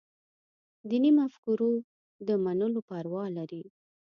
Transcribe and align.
دیني 0.89 1.11
مفکورو 1.19 1.71
د 2.27 2.29
منلو 2.43 2.81
پروا 2.89 3.23
لري. 3.37 3.63